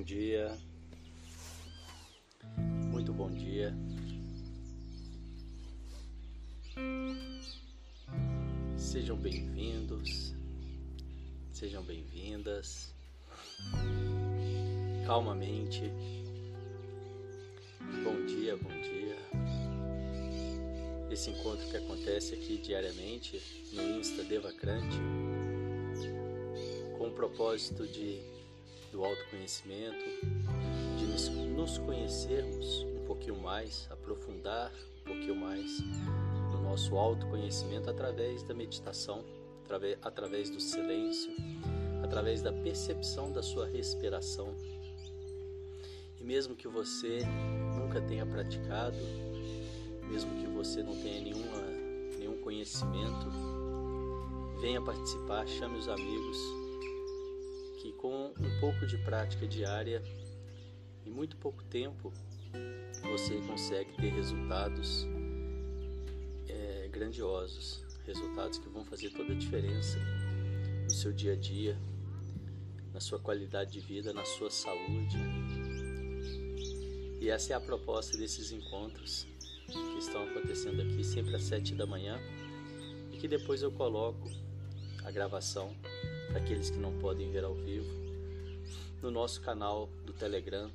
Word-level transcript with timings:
Bom 0.00 0.04
dia, 0.04 0.58
muito 2.90 3.12
bom 3.12 3.30
dia. 3.30 3.74
Sejam 8.78 9.18
bem-vindos, 9.18 10.34
sejam 11.52 11.82
bem-vindas. 11.82 12.94
Calmamente. 15.06 15.82
Bom 18.02 18.24
dia, 18.24 18.56
bom 18.56 18.70
dia. 18.70 19.18
Esse 21.10 21.28
encontro 21.28 21.68
que 21.68 21.76
acontece 21.76 22.34
aqui 22.36 22.56
diariamente 22.56 23.38
no 23.74 23.82
Insta 23.98 24.24
Devacrante, 24.24 24.96
com 26.96 27.08
o 27.08 27.12
propósito 27.12 27.86
de 27.86 28.39
do 28.90 29.04
autoconhecimento, 29.04 30.04
de 30.98 31.06
nos 31.60 31.78
conhecermos 31.78 32.82
um 32.82 33.04
pouquinho 33.06 33.40
mais, 33.40 33.86
aprofundar 33.90 34.72
um 35.00 35.04
pouquinho 35.04 35.36
mais 35.36 35.80
no 36.52 36.62
nosso 36.62 36.96
autoconhecimento 36.96 37.88
através 37.88 38.42
da 38.42 38.54
meditação, 38.54 39.24
através, 39.64 39.98
através 40.02 40.50
do 40.50 40.60
silêncio, 40.60 41.32
através 42.02 42.42
da 42.42 42.52
percepção 42.52 43.32
da 43.32 43.42
sua 43.42 43.66
respiração. 43.66 44.54
E 46.18 46.24
mesmo 46.24 46.56
que 46.56 46.68
você 46.68 47.20
nunca 47.76 48.00
tenha 48.00 48.26
praticado, 48.26 48.96
mesmo 50.08 50.34
que 50.40 50.46
você 50.46 50.82
não 50.82 50.96
tenha 50.96 51.20
nenhuma, 51.20 51.62
nenhum 52.18 52.40
conhecimento, 52.40 53.26
venha 54.60 54.82
participar, 54.82 55.46
chame 55.46 55.78
os 55.78 55.88
amigos, 55.88 56.59
com 58.00 58.32
um 58.40 58.60
pouco 58.60 58.86
de 58.86 58.96
prática 58.96 59.46
diária, 59.46 60.02
em 61.04 61.10
muito 61.10 61.36
pouco 61.36 61.62
tempo, 61.64 62.10
você 63.02 63.36
consegue 63.46 63.94
ter 63.96 64.08
resultados 64.08 65.06
é, 66.48 66.88
grandiosos, 66.90 67.84
resultados 68.06 68.58
que 68.58 68.70
vão 68.70 68.86
fazer 68.86 69.10
toda 69.10 69.34
a 69.34 69.36
diferença 69.36 69.98
no 70.84 70.90
seu 70.90 71.12
dia 71.12 71.34
a 71.34 71.36
dia, 71.36 71.76
na 72.94 73.00
sua 73.00 73.18
qualidade 73.18 73.72
de 73.72 73.80
vida, 73.80 74.14
na 74.14 74.24
sua 74.24 74.50
saúde. 74.50 75.18
E 77.20 77.28
essa 77.28 77.52
é 77.52 77.56
a 77.56 77.60
proposta 77.60 78.16
desses 78.16 78.50
encontros 78.50 79.26
que 79.66 79.98
estão 79.98 80.24
acontecendo 80.24 80.80
aqui 80.80 81.04
sempre 81.04 81.36
às 81.36 81.42
sete 81.42 81.74
da 81.74 81.84
manhã 81.84 82.18
e 83.12 83.18
que 83.18 83.28
depois 83.28 83.60
eu 83.60 83.70
coloco 83.70 84.30
a 85.04 85.10
gravação 85.10 85.76
para 86.30 86.40
aqueles 86.40 86.70
que 86.70 86.78
não 86.78 86.96
podem 86.98 87.30
ver 87.30 87.44
ao 87.44 87.54
vivo 87.54 87.90
no 89.02 89.10
nosso 89.10 89.40
canal 89.40 89.88
do 90.04 90.12
Telegram, 90.12 90.70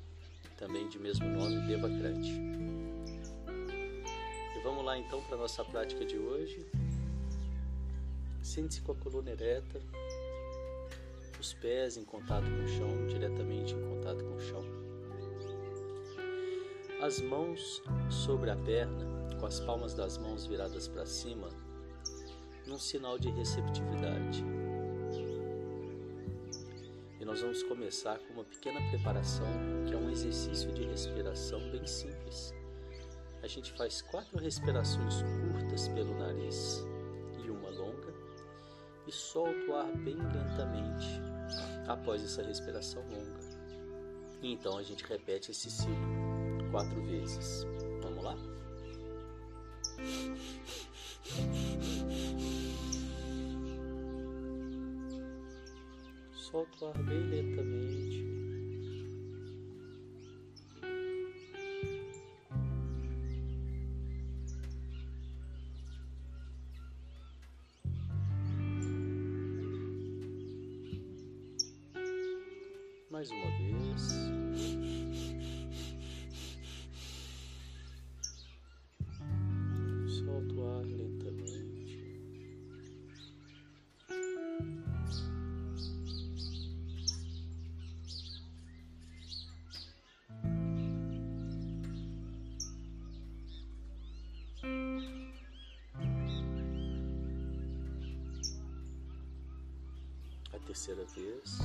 também 0.58 0.88
de 0.88 0.98
mesmo 0.98 1.26
nome, 1.26 1.66
Devacrante. 1.66 2.30
E 4.54 4.62
vamos 4.62 4.84
lá 4.84 4.98
então 4.98 5.22
para 5.22 5.36
a 5.36 5.38
nossa 5.38 5.64
prática 5.64 6.04
de 6.04 6.18
hoje. 6.18 6.66
Sente-se 8.42 8.80
com 8.82 8.92
a 8.92 8.94
coluna 8.96 9.30
ereta, 9.30 9.80
os 11.38 11.52
pés 11.54 11.96
em 11.96 12.04
contato 12.04 12.44
com 12.44 12.64
o 12.64 12.68
chão, 12.68 13.06
diretamente 13.06 13.74
em 13.74 13.82
contato 13.82 14.24
com 14.24 14.36
o 14.36 14.40
chão. 14.40 14.64
As 17.00 17.20
mãos 17.20 17.82
sobre 18.10 18.50
a 18.50 18.56
perna, 18.56 19.06
com 19.38 19.46
as 19.46 19.60
palmas 19.60 19.94
das 19.94 20.18
mãos 20.18 20.46
viradas 20.46 20.88
para 20.88 21.06
cima, 21.06 21.48
num 22.66 22.78
sinal 22.78 23.18
de 23.18 23.30
receptividade. 23.30 24.55
Nós 27.36 27.42
vamos 27.42 27.62
começar 27.64 28.18
com 28.18 28.32
uma 28.32 28.44
pequena 28.44 28.80
preparação, 28.88 29.46
que 29.86 29.92
é 29.92 29.96
um 29.98 30.08
exercício 30.08 30.72
de 30.72 30.84
respiração 30.84 31.60
bem 31.70 31.86
simples. 31.86 32.54
A 33.42 33.46
gente 33.46 33.72
faz 33.72 34.00
quatro 34.00 34.38
respirações 34.38 35.16
curtas 35.52 35.86
pelo 35.88 36.18
nariz 36.18 36.82
e 37.44 37.50
uma 37.50 37.68
longa, 37.68 38.14
e 39.06 39.12
solta 39.12 39.70
o 39.70 39.76
ar 39.76 39.94
bem 39.98 40.16
lentamente 40.16 41.20
após 41.86 42.24
essa 42.24 42.42
respiração 42.42 43.02
longa. 43.02 43.40
Então 44.42 44.78
a 44.78 44.82
gente 44.82 45.04
repete 45.04 45.50
esse 45.50 45.70
ciclo 45.70 46.70
quatro 46.70 47.02
vezes. 47.02 47.66
Vamos 48.00 48.24
lá? 48.24 48.34
Solta 56.56 56.86
o 56.86 56.88
ar 56.88 57.02
bem 57.02 57.20
lentamente. 57.28 58.05
Terceira 100.76 101.06
vez. 101.14 101.58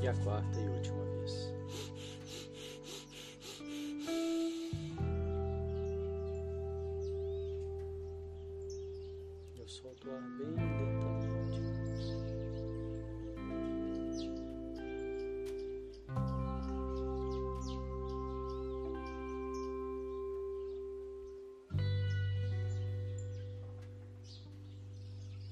E 0.00 0.08
a 0.08 0.14
quarta 0.22 0.60
e 0.60 0.68
última 0.68 1.03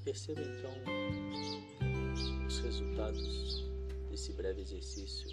Perceba 0.05 0.41
então 0.41 0.73
os 2.47 2.59
resultados 2.59 3.65
desse 4.11 4.33
breve 4.33 4.61
exercício 4.61 5.31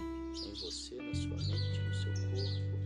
em 0.00 0.54
você, 0.60 0.96
na 0.96 1.14
sua 1.14 1.36
mente, 1.36 1.80
no 1.80 1.94
seu 1.94 2.12
corpo. 2.12 2.83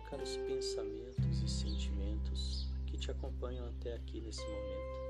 Colocar 0.00 0.22
os 0.22 0.36
pensamentos 0.38 1.42
e 1.42 1.48
sentimentos 1.48 2.68
que 2.86 2.96
te 2.96 3.10
acompanham 3.10 3.66
até 3.68 3.94
aqui 3.94 4.20
nesse 4.20 4.44
momento. 4.44 5.00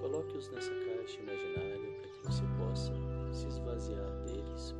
Coloque-os 0.00 0.48
nessa 0.50 0.70
caixa 0.70 1.20
imaginária 1.20 1.92
para 2.00 2.08
que 2.08 2.18
você 2.24 2.42
possa 2.58 2.92
se 3.32 3.46
esvaziar 3.46 4.10
deles 4.24 4.74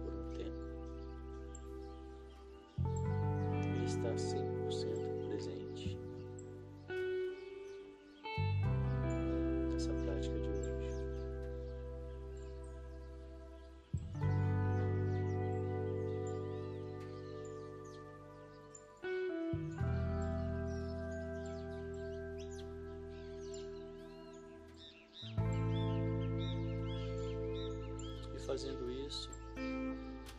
fazendo 28.55 28.89
isso, 28.89 29.29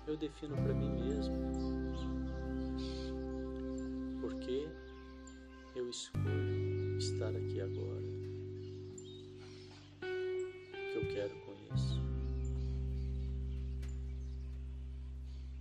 eu 0.07 0.15
defino 0.15 0.56
para 0.56 0.73
mim 0.73 0.89
mesmo 0.89 1.35
porque 4.21 4.69
eu 5.75 5.89
escolho 5.89 6.97
estar 6.97 7.35
aqui 7.35 7.59
agora. 7.59 8.06
O 9.97 10.94
que 10.94 10.95
eu 10.95 11.07
quero 11.13 11.35
com 11.41 11.75
isso? 11.75 12.01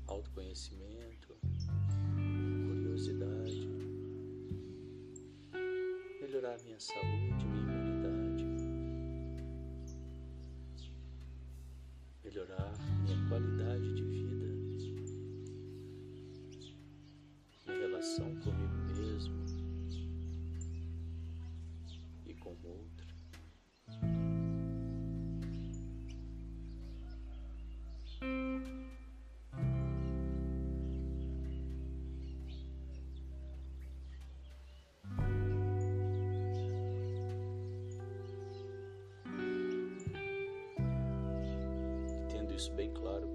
Autoconhecimento, 0.07 1.37
curiosidade, 2.69 3.69
melhorar 6.21 6.57
minha 6.63 6.79
saúde, 6.79 7.24
isso 42.55 42.73
bem 42.73 42.91
claro, 42.91 43.29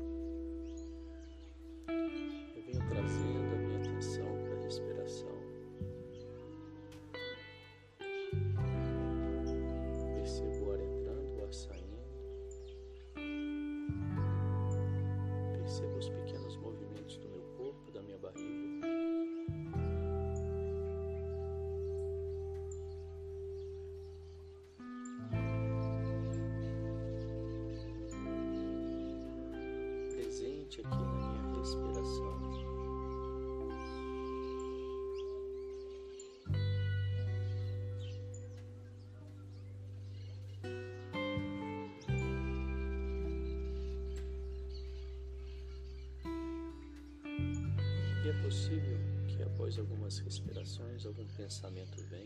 possível 48.50 48.98
que 49.28 49.44
após 49.44 49.78
algumas 49.78 50.18
respirações 50.18 51.06
algum 51.06 51.28
pensamento 51.38 52.04
venha. 52.10 52.26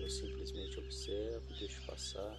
Eu 0.00 0.10
simplesmente 0.10 0.80
observo, 0.80 1.46
deixo 1.56 1.86
passar. 1.86 2.36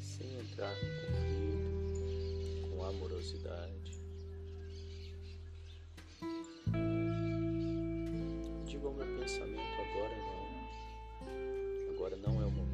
Sem 0.00 0.38
entrar 0.38 0.72
no 0.76 0.88
conflito, 1.10 2.68
com 2.70 2.84
amorosidade. 2.84 4.00
Digo 8.66 8.86
ao 8.86 8.94
meu 8.94 9.18
pensamento 9.18 9.80
agora 9.80 10.16
não. 10.16 11.94
Agora 11.96 12.16
não 12.18 12.40
é 12.40 12.46
o 12.46 12.50
momento. 12.52 12.67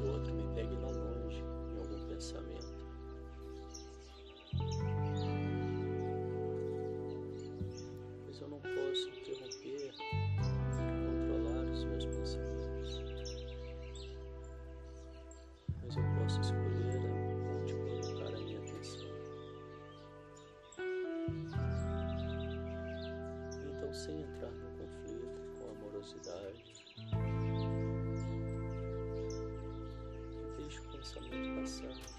was 0.00 0.10
welcoming. 0.10 0.47
serve. 31.68 32.17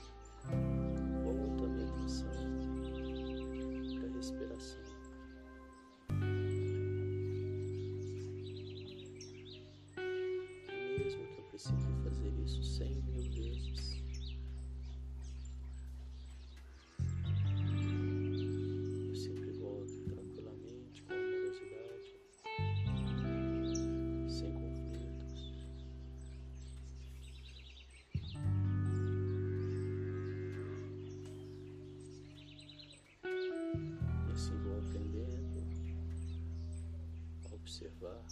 observar 37.70 38.26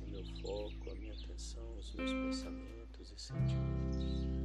o 0.00 0.08
meu 0.08 0.24
foco, 0.40 0.90
a 0.90 0.94
minha 0.94 1.12
atenção, 1.12 1.76
os 1.76 1.92
meus 1.94 2.12
pensamentos 2.12 3.10
e 3.10 3.18
sentimentos. 3.20 4.39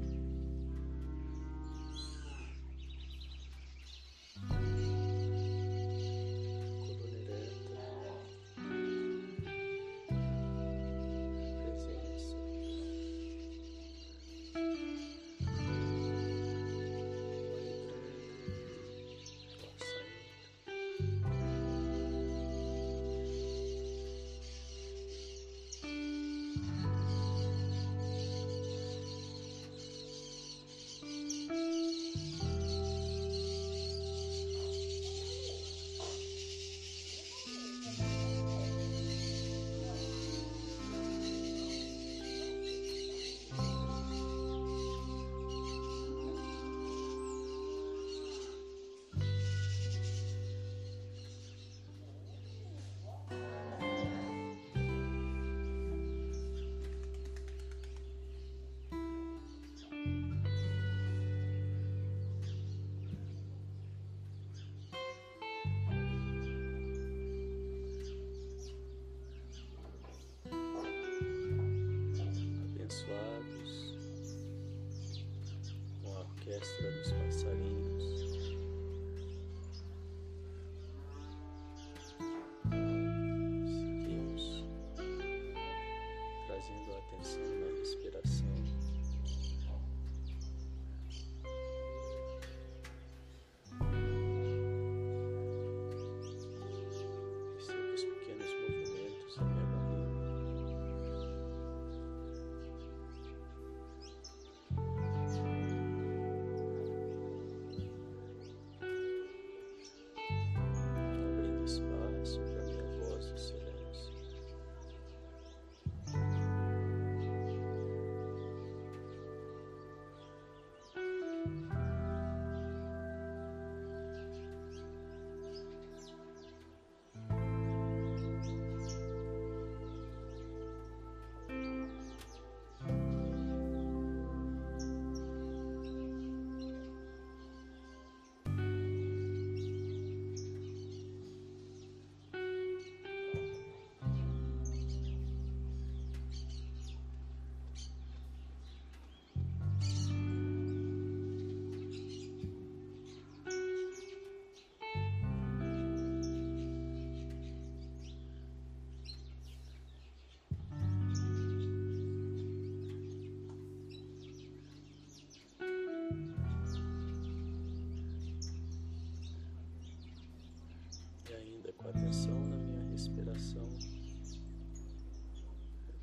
coração. 173.35 173.67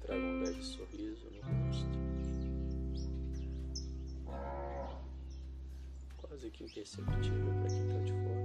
Traga 0.00 0.22
um 0.22 0.42
leve 0.42 0.62
sorriso 0.62 1.30
no 1.30 1.40
rosto. 1.40 1.86
Quase 6.18 6.50
que 6.50 6.64
imperceptível 6.64 7.52
para 7.54 7.68
quem 7.68 7.86
está 7.86 7.98
de 8.00 8.12
fora. 8.12 8.41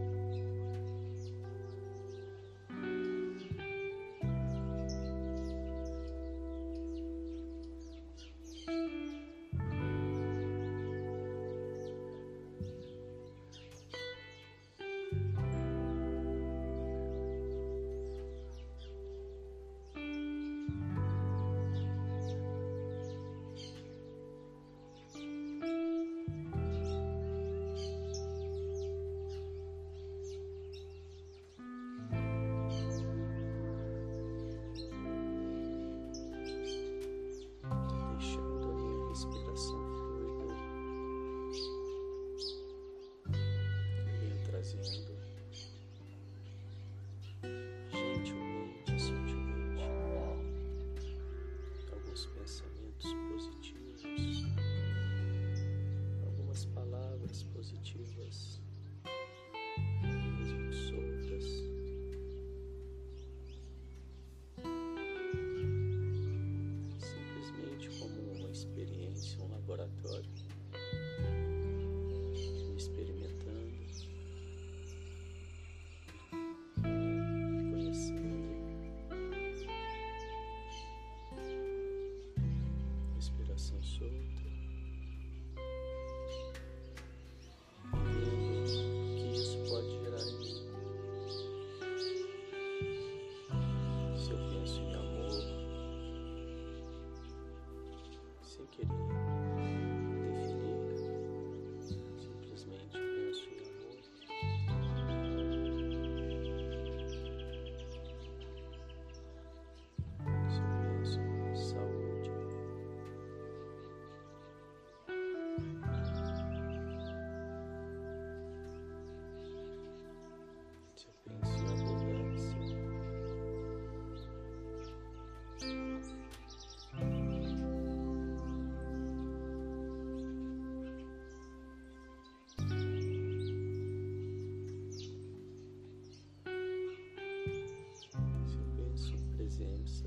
seems 139.57 140.06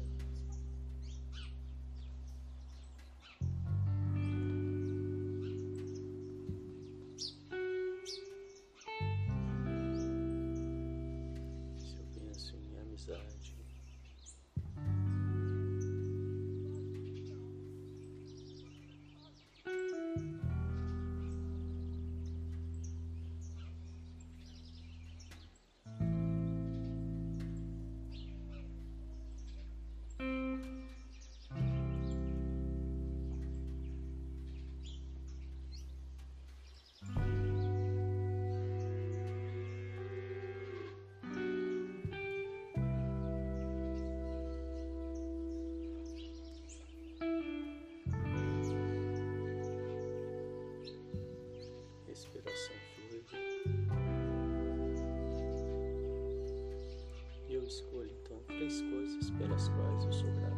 pelas 59.40 59.68
quais 59.68 60.04
eu 60.04 60.12
sou 60.12 60.30
grato 60.32 60.49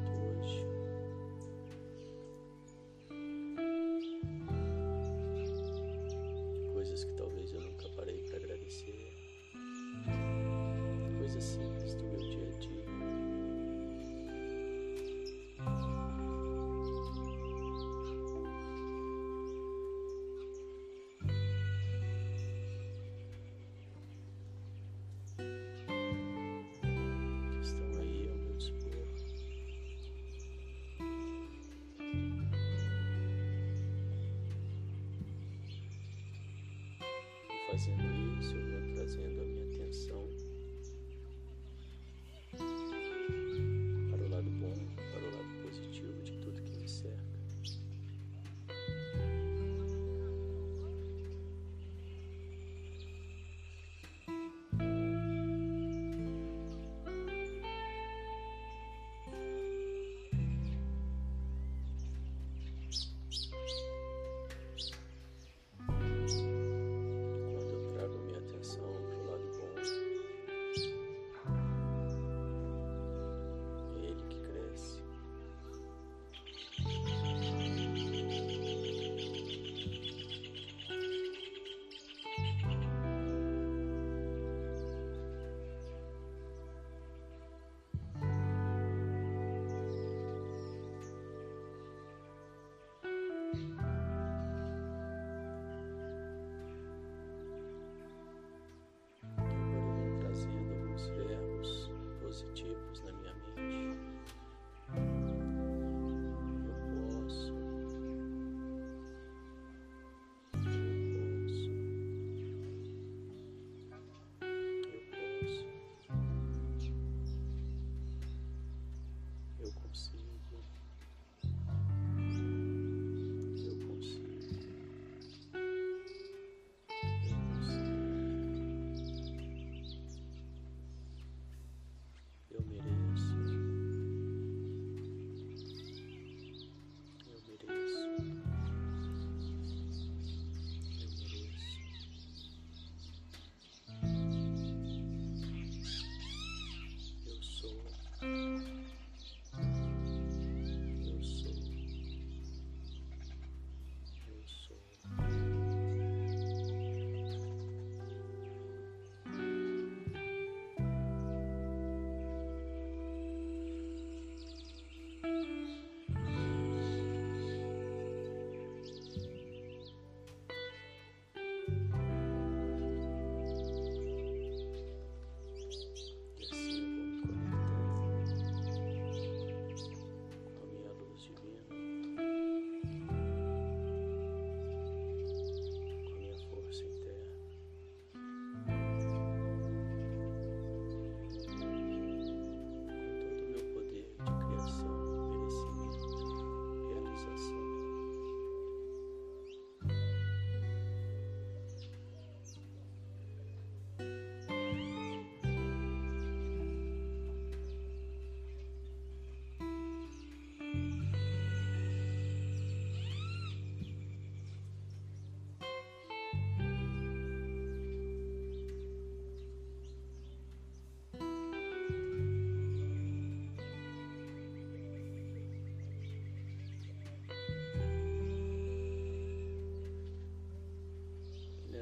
eu 39.20 39.41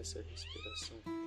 E 0.01 0.03
nessa 0.03 0.23
respiração 0.23 1.20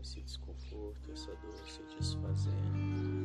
esse 0.00 0.20
desconforto, 0.20 1.12
essa 1.12 1.34
dor 1.36 1.68
se 1.68 1.82
desfazendo. 1.96 3.17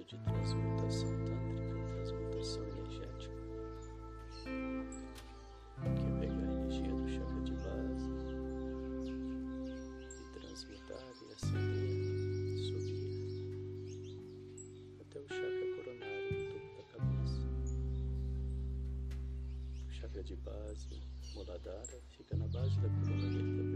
Exercício 0.00 0.04
de 0.04 0.16
transmutação 0.24 1.10
tântrica, 1.24 1.76
transmutação 1.94 2.62
energética, 2.68 3.34
que 5.94 6.06
é 6.06 6.12
pegar 6.20 6.48
a 6.48 6.52
energia 6.52 6.94
do 6.94 7.08
chakra 7.08 7.40
de 7.42 7.52
base 7.52 8.08
e 10.18 10.24
transmutar 10.38 11.06
e 11.22 11.32
acender, 11.32 12.58
subir 12.58 13.10
até 15.00 15.18
o 15.18 15.28
chakra 15.28 15.66
coronário 15.76 16.32
no 16.32 16.44
topo 16.52 16.70
da 16.76 16.84
cabeça. 16.98 17.40
O 19.86 19.92
chakra 19.92 20.22
de 20.22 20.36
base, 20.36 21.02
Muladhara, 21.34 22.00
fica 22.10 22.36
na 22.36 22.46
base 22.48 22.80
da 22.80 22.88
coluna 22.88 23.28
vertebral. 23.28 23.69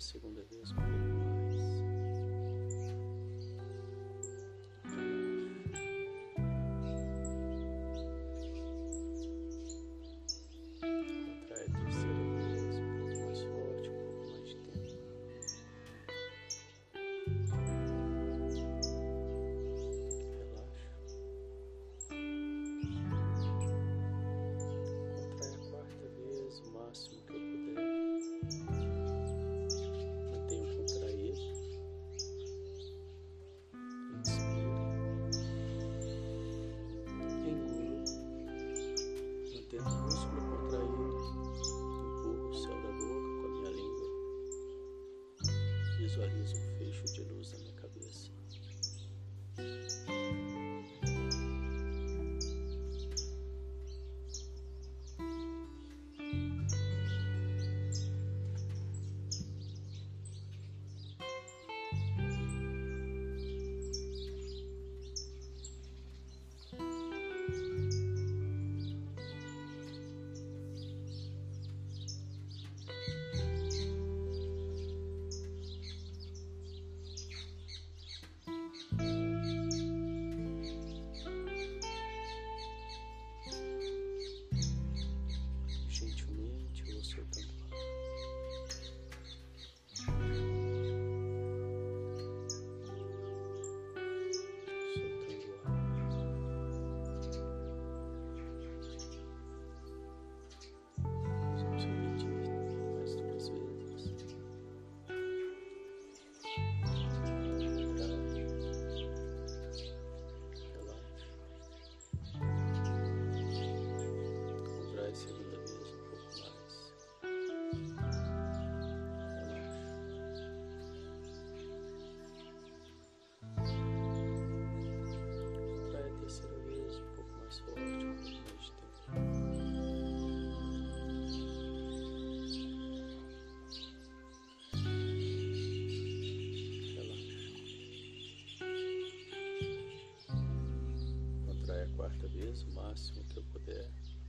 Segunda 0.00 0.42
vez 0.44 0.74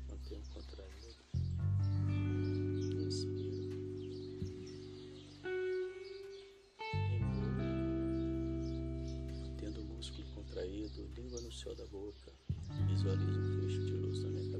mantenha 0.09 0.41
contraído. 0.49 1.23
Inspira. 3.05 3.75
Engula. 7.13 7.51
Mantendo 9.39 9.81
o 9.81 9.85
músculo 9.85 10.27
contraído, 10.35 11.09
língua 11.15 11.41
no 11.41 11.51
céu 11.51 11.75
da 11.75 11.85
boca. 11.87 12.31
Visualize 12.87 13.39
um 13.39 13.61
fecho 13.61 13.85
de 13.85 13.93
luz 13.93 14.23
minha 14.29 14.50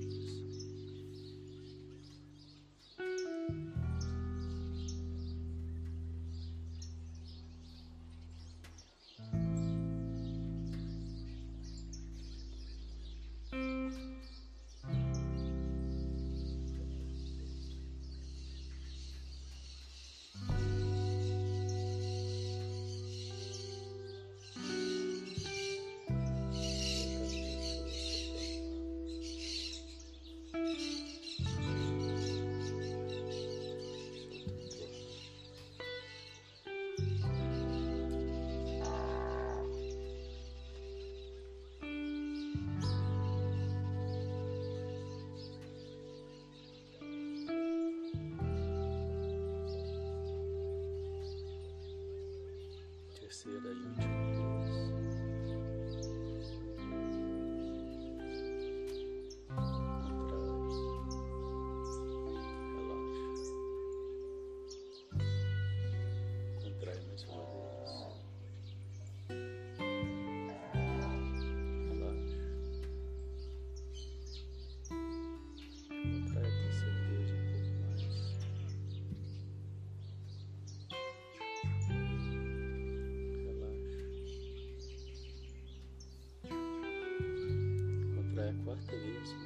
O 88.71 88.77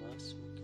máximo 0.01 0.54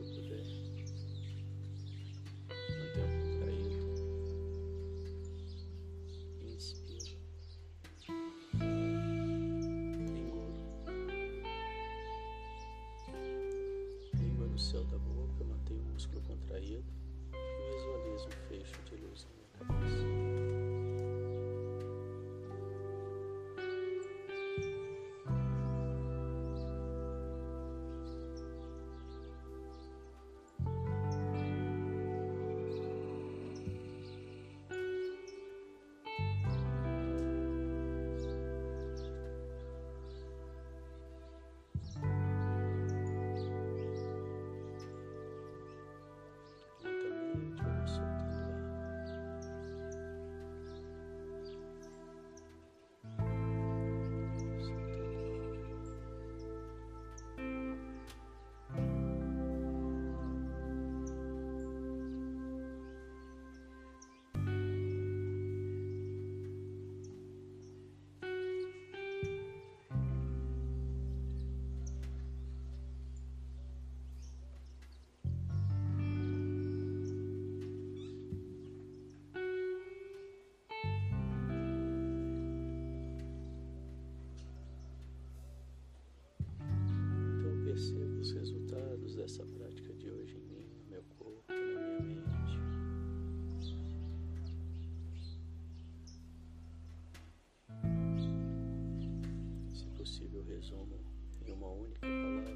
Se 100.32 100.38
possível, 100.38 100.44
resumo 100.44 101.00
em 101.46 101.52
uma 101.52 101.68
única 101.68 102.00
palavra. 102.00 102.56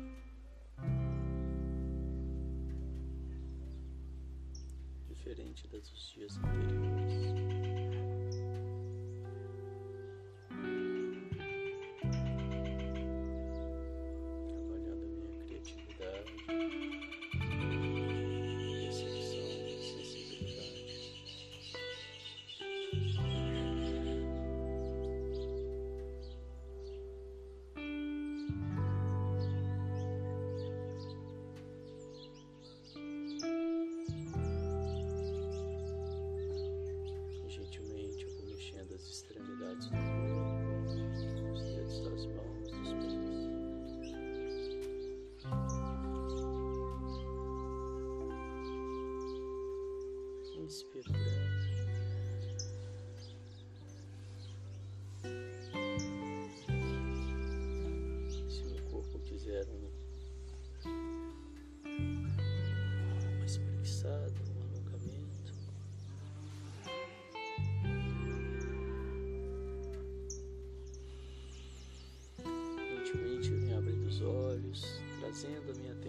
Diferente 5.09 5.67
das 5.67 5.89
dos 5.89 6.11
dias 6.11 6.37
anteriores. 6.37 7.54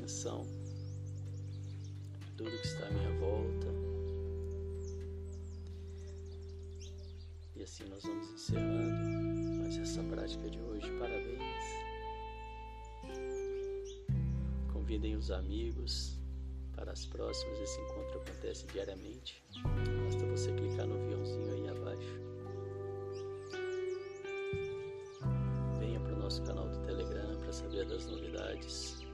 A 0.07 0.09
atenção 0.09 0.47
para 2.13 2.29
tudo 2.37 2.51
que 2.51 2.67
está 2.67 2.87
à 2.87 2.91
minha 2.91 3.11
volta. 3.19 3.67
E 7.57 7.63
assim 7.63 7.85
nós 7.89 8.05
vamos 8.05 8.31
encerrando 8.31 9.59
mais 9.61 9.77
essa 9.77 10.03
prática 10.05 10.49
de 10.49 10.61
hoje. 10.61 10.87
Parabéns! 11.01 11.43
Convidem 14.73 15.17
os 15.17 15.33
amigos 15.33 16.21
para 16.77 16.93
as 16.93 17.05
próximas. 17.07 17.59
Esse 17.59 17.81
encontro 17.81 18.21
acontece 18.21 18.65
diariamente. 18.69 19.43
Basta 20.05 20.25
você 20.27 20.53
clicar 20.53 20.87
no 20.87 20.95
aviãozinho 20.95 21.53
aí 21.53 21.69
abaixo. 21.69 22.21
Venha 25.81 25.99
para 25.99 26.15
o 26.15 26.19
nosso 26.21 26.45
canal 26.45 26.69
do 26.69 26.79
Telegram 26.87 27.37
para 27.41 27.53
saber 27.53 27.85
das 27.87 28.07
novidades. 28.07 29.06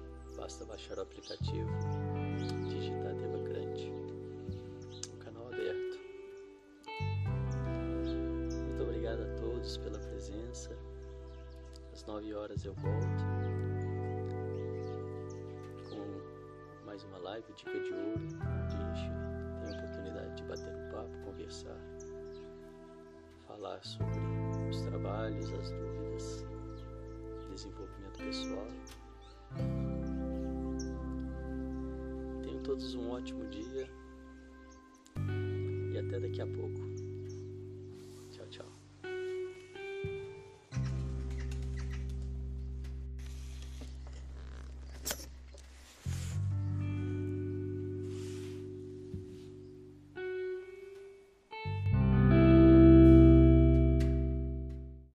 Basta 0.43 0.65
baixar 0.65 0.99
o 0.99 1.03
aplicativo, 1.03 1.71
digitar 2.69 3.15
Devacrante. 3.15 3.93
O 5.15 5.17
canal 5.19 5.47
aberto. 5.47 6.01
Muito 8.67 8.83
obrigado 8.83 9.23
a 9.23 9.37
todos 9.37 9.77
pela 9.77 10.01
presença. 10.01 10.77
Às 11.93 12.05
9 12.07 12.35
horas 12.35 12.65
eu 12.65 12.75
volto 12.75 13.23
com 15.89 16.87
mais 16.87 17.05
uma 17.05 17.19
live 17.19 17.53
Dica 17.53 17.81
de 17.81 17.93
Ouro, 17.93 18.21
onde 18.21 18.77
a 18.77 18.95
gente 18.95 19.11
tem 19.61 19.69
a 19.69 19.79
oportunidade 19.79 20.35
de 20.35 20.43
bater 20.43 20.75
um 20.75 20.91
papo, 20.91 21.25
conversar, 21.25 21.79
falar 23.47 23.81
sobre 23.85 24.19
os 24.69 24.81
trabalhos, 24.83 25.53
as 25.53 25.71
dúvidas, 25.71 26.45
desenvolvimento 27.49 28.19
pessoal. 28.19 28.67
Todos 32.63 32.95
um 32.95 33.11
ótimo 33.11 33.45
dia 33.49 33.91
e 35.93 35.99
até 35.99 36.21
daqui 36.21 36.41
a 36.41 36.47
pouco. 36.47 36.92